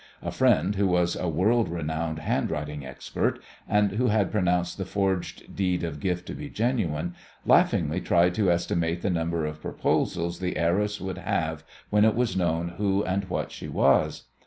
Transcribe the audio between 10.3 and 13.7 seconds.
the heiress would have when it was known who and what she